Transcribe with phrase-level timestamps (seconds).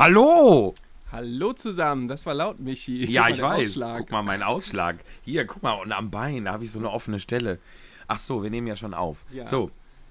[0.00, 0.72] Hallo!
[1.12, 3.04] Hallo zusammen, das war laut, Michi.
[3.10, 3.68] Ja, ich weiß.
[3.70, 3.98] Ausschlag.
[3.98, 4.96] Guck mal, mein Ausschlag.
[5.22, 7.58] Hier, guck mal, und am Bein, da habe ich so eine offene Stelle.
[8.06, 9.24] Ach so, wir nehmen ja schon auf.
[9.32, 9.44] Ja.
[9.44, 9.70] So,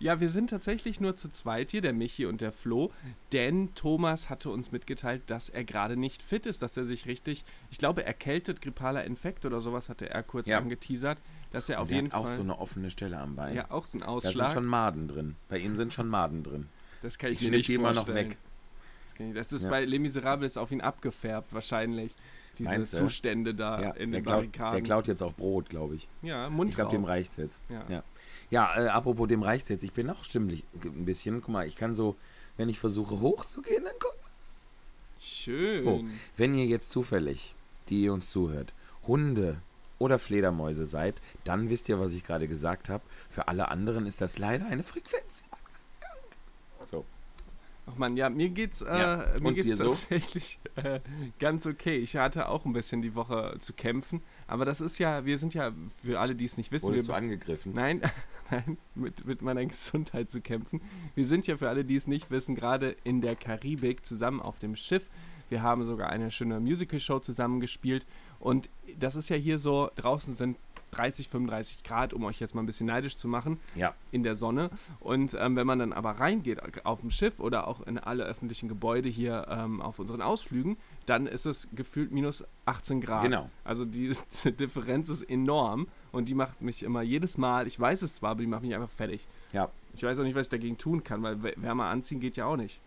[0.00, 2.90] Ja, wir sind tatsächlich nur zu zweit hier, der Michi und der Flo,
[3.32, 7.44] denn Thomas hatte uns mitgeteilt, dass er gerade nicht fit ist, dass er sich richtig,
[7.70, 10.56] ich glaube, erkältet, grippaler Infekt oder sowas hatte er kurz Ja.
[10.58, 11.18] angeteasert,
[11.50, 13.54] dass er auf der jeden hat auch Fall so eine offene Stelle am Bein.
[13.54, 14.34] ja auch so ein da Ausschlag.
[14.34, 15.36] sind schon Maden drin.
[15.50, 16.68] Bei ihm sind schon Maden drin.
[17.02, 18.30] das kann ich, Ich mir nicht die immer noch vorstellen.
[18.30, 18.38] weg.
[19.20, 19.70] Ich, das ist Ja.
[19.70, 22.14] bei Les Miserables auf ihn abgefärbt wahrscheinlich.
[22.58, 22.98] Diese Meinst du?
[22.98, 24.72] Zustände da Ja, in der, den klaut, Barrikaden.
[24.74, 26.08] der klaut jetzt auch Brot, glaube ich.
[26.22, 26.74] ja, Ich Mundraub.
[26.76, 27.60] glaube, dem reicht's jetzt.
[27.68, 27.84] Ja.
[27.88, 28.02] Ja,
[28.50, 29.82] ja äh, apropos dem reicht's jetzt.
[29.82, 31.40] Ich bin auch stimmlich ein bisschen.
[31.40, 32.16] Guck mal, ich kann so,
[32.56, 34.14] wenn ich versuche hochzugehen, dann guck
[35.22, 35.76] Schön.
[35.84, 36.04] So,
[36.36, 37.54] wenn ihr jetzt zufällig,
[37.88, 38.74] die ihr uns zuhört,
[39.06, 39.60] Hunde
[39.98, 43.04] oder Fledermäuse seid, dann wisst ihr, was ich gerade gesagt habe.
[43.28, 45.44] Für alle anderen ist das leider eine Frequenz.
[46.84, 47.04] So.
[47.90, 49.84] Ach man, ja, mir geht's, äh, Ja, mir geht's so?
[49.84, 51.00] tatsächlich äh,
[51.38, 51.96] ganz okay.
[51.96, 55.54] Ich hatte auch ein bisschen die Woche zu kämpfen, aber das ist ja, wir sind
[55.54, 57.72] ja, für alle, die es nicht wissen, Wurdest wir du angegriffen?
[57.74, 58.02] Nein,
[58.50, 60.80] nein, mit, mit meiner Gesundheit zu kämpfen.
[61.14, 64.58] Wir sind ja für alle, die es nicht wissen, gerade in der Karibik zusammen auf
[64.58, 65.10] dem Schiff.
[65.48, 68.06] Wir haben sogar eine schöne Musical-Show zusammen gespielt.
[68.38, 70.56] Und das ist ja hier so, draußen sind
[70.90, 73.94] 30, 35 Grad, um euch jetzt mal ein bisschen neidisch zu machen, Ja.
[74.10, 74.70] in der Sonne.
[74.98, 78.68] Und ähm, wenn man dann aber reingeht auf dem Schiff oder auch in alle öffentlichen
[78.68, 83.22] Gebäude hier ähm, auf unseren Ausflügen, dann ist es gefühlt minus 18 Grad.
[83.24, 83.48] Genau.
[83.64, 84.14] Also die
[84.58, 88.40] Differenz ist enorm und die macht mich immer jedes Mal, ich weiß es zwar, aber
[88.40, 89.26] die macht mich einfach fertig.
[89.52, 89.68] Ja.
[89.94, 92.46] Ich weiß auch nicht, was ich dagegen tun kann, weil wär- wärmer anziehen geht ja
[92.46, 92.80] auch nicht.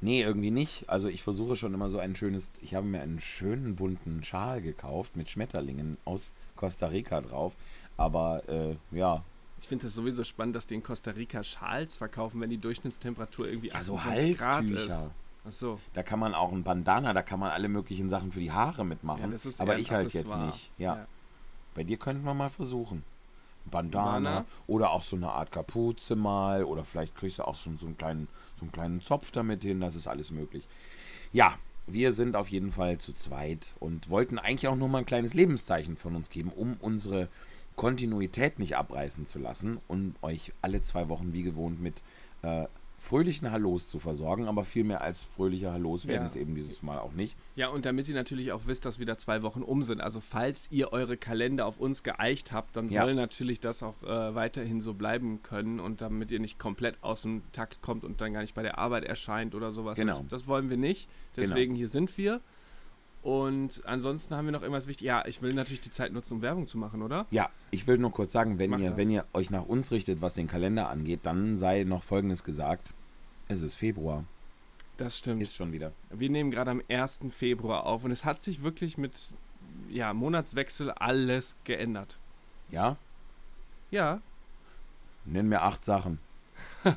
[0.00, 0.88] Nee, irgendwie nicht.
[0.88, 4.60] Also ich versuche schon immer so ein schönes, ich habe mir einen schönen bunten Schal
[4.60, 7.56] gekauft mit Schmetterlingen aus Costa Rica drauf.
[7.96, 9.22] Aber äh, ja,
[9.58, 13.48] Ich finde es sowieso spannend, dass die in Costa Rica Schals verkaufen, wenn die Durchschnittstemperatur
[13.48, 14.70] irgendwie ja so 28 Grad ist.
[14.70, 15.10] Halstücher.
[15.46, 15.80] Achso.
[15.94, 18.84] Da kann man auch ein Bandana, da kann man alle möglichen Sachen für die Haare
[18.84, 19.22] mitmachen.
[19.22, 20.72] Ja, das ist aber ich halt jetzt nicht.
[20.76, 20.96] Ja.
[20.96, 21.06] Ja.
[21.74, 23.04] Bei dir könnten wir mal versuchen.
[23.70, 24.44] Bandana Bandana.
[24.66, 27.96] oder auch so eine Art Kapuze mal oder vielleicht kriegst du auch schon so einen
[27.96, 30.66] kleinen, so einen kleinen Zopf damit hin, das ist alles möglich.
[31.32, 31.54] Ja,
[31.86, 35.34] wir sind auf jeden Fall zu zweit und wollten eigentlich auch nur mal ein kleines
[35.34, 37.28] Lebenszeichen von uns geben, um unsere
[37.76, 42.02] Kontinuität nicht abreißen zu lassen und euch alle zwei Wochen wie gewohnt mit
[42.42, 42.66] äh,
[42.98, 46.26] fröhlichen Hallos zu versorgen, aber viel mehr als fröhliche Hallos werden Ja.
[46.26, 47.36] es eben dieses Mal auch nicht.
[47.54, 50.00] Ja, und damit ihr natürlich auch wisst, dass wieder zwei Wochen um sind.
[50.00, 53.02] Also falls ihr eure Kalender auf uns geeicht habt, dann Ja.
[53.02, 57.22] soll natürlich das auch äh, weiterhin so bleiben können und damit ihr nicht komplett aus
[57.22, 59.96] dem Takt kommt und dann gar nicht bei der Arbeit erscheint oder sowas.
[59.98, 60.18] Genau.
[60.20, 61.08] Das, das wollen wir nicht.
[61.36, 62.40] Deswegen hier sind wir.
[63.26, 65.04] Und ansonsten haben wir noch irgendwas wichtig.
[65.04, 67.26] Ja, ich will natürlich die Zeit nutzen, um Werbung zu machen, oder?
[67.32, 68.96] Ja, ich will nur kurz sagen, wenn ihr, das.
[68.96, 72.94] wenn ihr euch nach uns richtet, was den Kalender angeht, dann sei noch Folgendes gesagt.
[73.48, 74.22] Es ist Februar.
[74.96, 75.42] Das stimmt.
[75.42, 75.90] Ist schon wieder.
[76.10, 77.22] Wir nehmen gerade am 1.
[77.30, 79.34] Februar auf und es hat sich wirklich mit
[79.88, 82.18] ja, Monatswechsel alles geändert.
[82.70, 82.96] Ja?
[83.90, 84.20] Ja,
[85.24, 86.20] Nenn mir acht Sachen.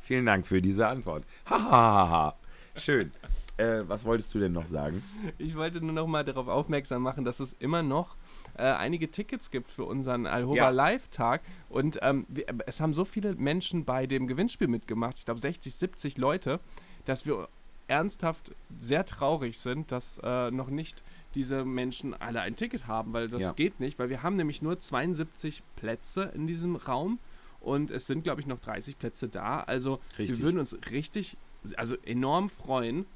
[0.00, 1.26] Vielen Dank für diese Antwort.
[1.44, 2.34] Hahaha.
[2.76, 3.12] Schön.
[3.56, 5.02] Äh, was wolltest du denn noch sagen?
[5.38, 8.16] Ich wollte nur noch mal darauf aufmerksam machen, dass es immer noch
[8.58, 10.68] äh, einige Tickets gibt für unseren Alhora Ja.
[10.70, 11.42] Live-Tag.
[11.68, 15.72] Und ähm, wir, es haben so viele Menschen bei dem Gewinnspiel mitgemacht, ich glaube 60,
[15.74, 16.58] 70 Leute,
[17.04, 17.48] dass wir
[17.86, 21.04] ernsthaft sehr traurig sind, dass äh, noch nicht
[21.34, 23.52] diese Menschen alle ein Ticket haben, weil das Ja.
[23.52, 27.18] geht nicht, weil wir haben nämlich nur 72 Plätze in diesem Raum
[27.60, 29.60] und es sind, glaube ich, noch 30 Plätze da.
[29.60, 30.38] Also Richtig.
[30.38, 31.36] wir würden uns richtig,
[31.76, 33.06] also enorm freuen.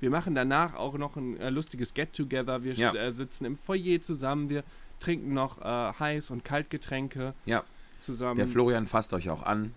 [0.00, 2.62] Wir machen danach auch noch ein äh, lustiges Get-Together.
[2.64, 2.94] Wir Ja.
[2.94, 4.48] äh, sitzen im Foyer zusammen.
[4.48, 4.64] Wir
[4.98, 7.64] trinken noch äh, Heiß- und Kaltgetränke Ja,
[8.00, 8.36] zusammen.
[8.36, 9.74] der Florian fasst euch auch an.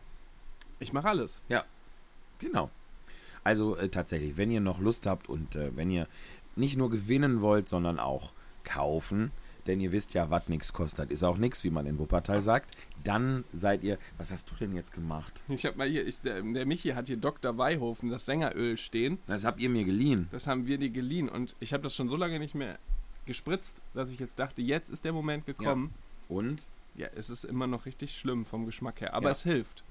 [0.79, 1.41] ich mache alles.
[2.39, 2.69] Genau.
[3.45, 6.07] Also äh, tatsächlich, wenn ihr noch Lust habt und äh, wenn ihr
[6.55, 8.31] nicht nur gewinnen wollt, sondern auch
[8.63, 9.31] kaufen,
[9.67, 12.71] denn ihr wisst ja, was nichts kostet, ist auch nichts, wie man in Wuppertal sagt,
[13.03, 13.97] dann seid ihr.
[14.17, 15.43] Was hast du denn jetzt gemacht?
[15.49, 17.57] Ich habe mal hier, ich, der, der Michi hat hier Dr.
[17.57, 19.19] Weihofen, das Sängeröl stehen.
[19.27, 20.27] Das habt ihr mir geliehen.
[20.31, 22.77] Das haben wir dir geliehen und ich habe das schon so lange nicht mehr
[23.25, 25.93] gespritzt, dass ich jetzt dachte, jetzt ist der Moment gekommen.
[26.27, 29.31] Und Ja, es ist immer noch richtig schlimm vom Geschmack her, aber Ja.
[29.31, 29.83] es hilft.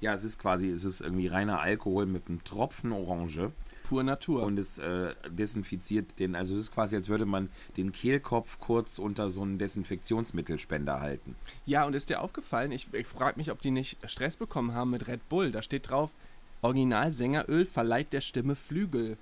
[0.00, 3.52] Ja, es ist quasi, es ist irgendwie reiner Alkohol mit einem Tropfen Orange.
[3.88, 4.42] Pur Natur.
[4.42, 8.98] Und es äh, desinfiziert den, also es ist quasi, als würde man den Kehlkopf kurz
[8.98, 11.34] unter so einen Desinfektionsmittelspender halten.
[11.64, 14.90] Ja, und ist dir aufgefallen, ich, ich frage mich, ob die nicht Stress bekommen haben
[14.90, 15.50] mit Red Bull.
[15.50, 16.10] Da steht drauf,
[16.62, 19.16] Original-Sängeröl verleiht der Stimme Flügel.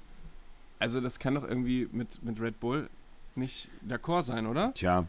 [0.78, 2.90] Also das kann doch irgendwie mit, mit Red Bull
[3.34, 4.74] nicht d'accord sein, oder?
[4.74, 5.06] Tja.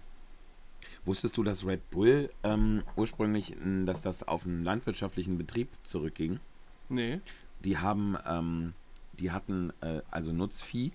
[1.06, 3.56] Wusstest du, dass Red Bull ähm, ursprünglich,
[3.86, 6.40] dass das auf einen landwirtschaftlichen Betrieb zurückging?
[6.90, 7.22] Nee.
[7.64, 8.74] Die haben ähm,
[9.20, 10.92] die hatten äh, also Nutzvieh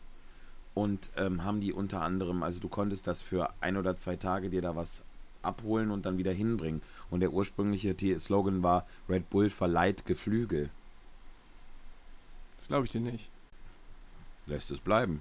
[0.75, 4.51] und ähm, haben die unter anderem, also du konntest das für ein oder zwei Tage
[4.51, 5.05] dir da was
[5.43, 6.83] abholen und dann wieder hinbringen.
[7.11, 10.71] Und der ursprüngliche Slogan war Red Bull verleiht Geflügel.
[12.57, 13.29] Das glaube ich dir nicht.
[14.47, 15.21] Lässt es bleiben.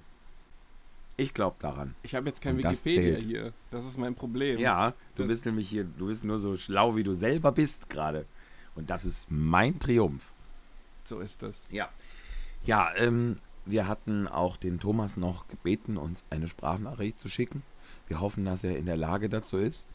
[1.16, 1.94] Ich glaube daran.
[2.02, 3.52] Ich habe jetzt kein und Wikipedia das hier.
[3.70, 4.58] Das ist mein Problem.
[4.58, 7.90] Ja, du das bist nämlich hier, du bist nur so schlau, wie du selber bist
[7.90, 8.26] gerade.
[8.74, 10.32] Und das ist mein Triumph.
[11.04, 11.66] So ist das.
[11.70, 11.90] Ja.
[12.64, 13.36] Ja, ähm,
[13.66, 17.62] wir hatten auch den Thomas noch gebeten, uns eine Sprachnachricht zu schicken.
[18.08, 19.88] Wir hoffen, dass er in der Lage dazu ist.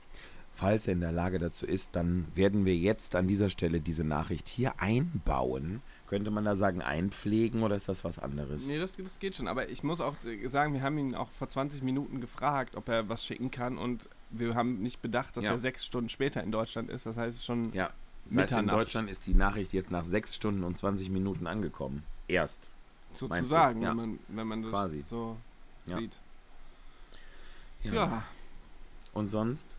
[0.58, 4.04] Falls er in der Lage dazu ist, dann werden wir jetzt an dieser Stelle diese
[4.04, 5.84] Nachricht hier einbauen.
[6.08, 8.66] Könnte man da sagen, einpflegen oder ist das was anderes?
[8.66, 9.48] Nee, das, das geht schon.
[9.48, 10.16] Aber ich muss auch
[10.46, 13.78] sagen, wir haben ihn auch vor 20 Minuten gefragt, ob er was schicken kann.
[13.78, 15.52] Und wir haben nicht bedacht, dass ja.
[15.52, 17.06] er sechs Stunden später in Deutschland ist.
[17.06, 17.72] Das heißt schon.
[17.74, 17.92] Ja,
[18.26, 22.02] das heißt, in Deutschland ist die Nachricht jetzt nach sechs Stunden und 20 Minuten angekommen
[22.28, 22.72] erst.
[23.14, 23.90] Sozusagen, ja.
[23.90, 25.04] wenn, man, wenn man das Quasi.
[25.08, 25.38] so
[25.86, 26.20] sieht.
[27.84, 27.94] Ja.
[27.94, 28.24] ja.
[29.14, 29.77] Und sonst?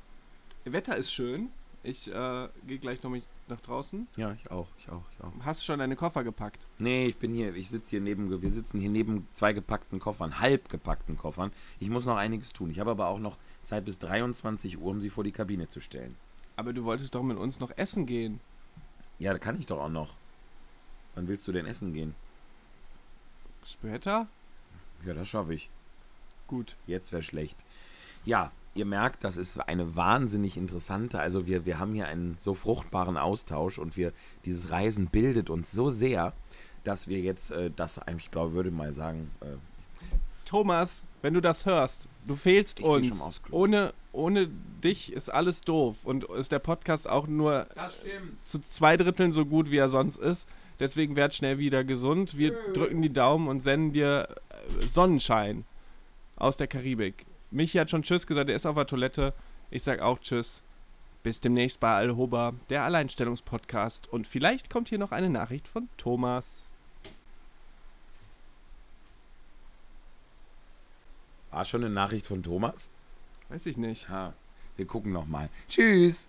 [0.64, 1.50] Wetter ist schön.
[1.82, 4.08] Ich äh, gehe gleich noch mich nach draußen.
[4.16, 5.32] Ja, ich auch, ich auch, ich auch.
[5.40, 6.66] Hast du schon deine Koffer gepackt?
[6.78, 10.40] Nee, ich bin hier, ich sitze hier neben, wir sitzen hier neben zwei gepackten Koffern,
[10.40, 11.52] halb gepackten Koffern.
[11.78, 12.70] Ich muss noch einiges tun.
[12.70, 15.80] Ich habe aber auch noch Zeit bis 23 Uhr, um sie vor die Kabine zu
[15.80, 16.16] stellen.
[16.56, 18.40] Aber du wolltest doch mit uns noch essen gehen.
[19.18, 20.14] Ja, da kann ich doch auch noch.
[21.14, 22.14] Wann willst du denn essen gehen?
[23.64, 24.26] Später?
[25.04, 25.70] Ja, das schaffe ich.
[26.48, 26.76] Gut.
[26.86, 27.56] Jetzt wäre schlecht.
[28.24, 32.54] Ja, ihr merkt, das ist eine wahnsinnig interessante, also wir, wir haben hier einen so
[32.54, 34.12] fruchtbaren Austausch und wir,
[34.44, 36.32] dieses Reisen bildet uns so sehr,
[36.84, 39.30] dass wir jetzt äh, das eigentlich, glaube würde mal sagen.
[39.40, 39.56] Äh,
[40.44, 43.42] Thomas, wenn du das hörst, du fehlst uns.
[43.50, 44.48] Ohne, ohne
[44.82, 47.66] dich ist alles doof und ist der Podcast auch nur
[48.44, 50.48] zu zwei Dritteln so gut, wie er sonst ist.
[50.80, 52.38] Deswegen werd schnell wieder gesund.
[52.38, 55.64] Wir drücken die Daumen und senden dir äh, Sonnenschein
[56.36, 57.26] aus der Karibik.
[57.50, 59.32] Michi hat schon Tschüss gesagt, er ist auf der Toilette.
[59.70, 60.62] Ich sag auch Tschüss.
[61.22, 64.12] Bis demnächst bei Alhoba, der Alleinstellungspodcast.
[64.12, 66.70] Und vielleicht kommt hier noch eine Nachricht von Thomas.
[71.50, 72.90] War schon eine Nachricht von Thomas?
[73.48, 74.08] Weiß ich nicht.
[74.10, 74.34] Ha,
[74.76, 75.48] wir gucken nochmal.
[75.68, 76.28] Tschüss.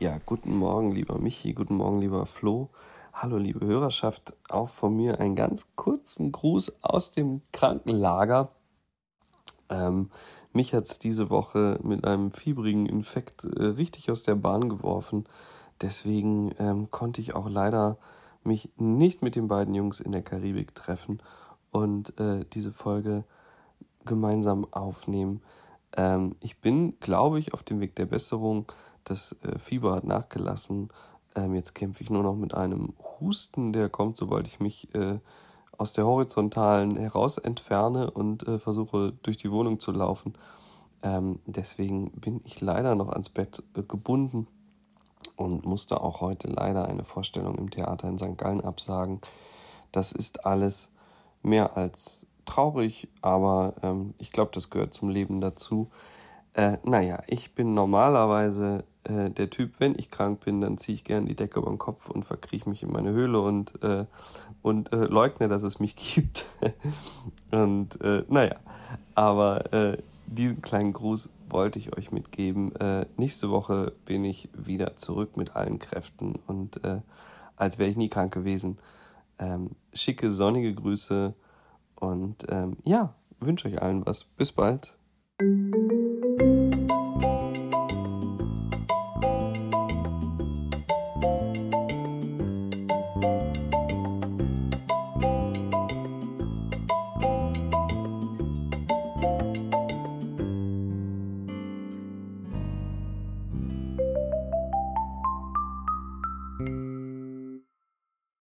[0.00, 2.70] Ja, guten Morgen, lieber Michi, guten Morgen, lieber Flo.
[3.12, 4.32] Hallo, liebe Hörerschaft.
[4.48, 8.50] Auch von mir einen ganz kurzen Gruß aus dem Krankenlager.
[9.70, 10.10] Ähm,
[10.52, 15.24] mich hat es diese Woche mit einem fiebrigen Infekt äh, richtig aus der Bahn geworfen.
[15.80, 17.98] Deswegen ähm, konnte ich auch leider
[18.44, 21.22] mich nicht mit den beiden Jungs in der Karibik treffen
[21.70, 23.24] und äh, diese Folge
[24.04, 25.42] gemeinsam aufnehmen.
[25.96, 28.66] Ähm, ich bin, glaube ich, auf dem Weg der Besserung.
[29.04, 30.88] Das äh, Fieber hat nachgelassen.
[31.34, 35.18] Ähm, jetzt kämpfe ich nur noch mit einem Husten, der kommt, sobald ich mich äh,
[35.78, 40.34] aus der horizontalen heraus entferne und äh, versuche durch die Wohnung zu laufen.
[41.02, 44.48] Ähm, deswegen bin ich leider noch ans Bett äh, gebunden
[45.36, 48.36] und musste auch heute leider eine Vorstellung im Theater in St.
[48.36, 49.20] Gallen absagen.
[49.92, 50.90] Das ist alles
[51.42, 55.88] mehr als traurig, aber ähm, ich glaube, das gehört zum Leben dazu.
[56.54, 61.04] Äh, naja, ich bin normalerweise äh, der Typ, wenn ich krank bin, dann ziehe ich
[61.04, 64.06] gern die Decke über den Kopf und verkrieche mich in meine Höhle und, äh,
[64.62, 66.46] und äh, leugne, dass es mich gibt.
[67.50, 68.56] und äh, naja,
[69.14, 72.74] aber äh, diesen kleinen Gruß wollte ich euch mitgeben.
[72.76, 76.80] Äh, nächste Woche bin ich wieder zurück mit allen Kräften und
[77.56, 78.76] als wäre ich nie krank gewesen.
[79.38, 81.34] Ähm, schicke sonnige Grüße
[81.96, 84.24] und ähm, ja, wünsche euch allen was.
[84.24, 84.96] Bis bald.
[93.20, 93.67] Música